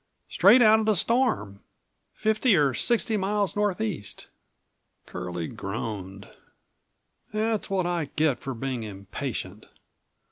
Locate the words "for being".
8.39-8.81